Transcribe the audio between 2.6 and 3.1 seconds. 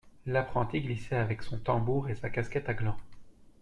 à gland.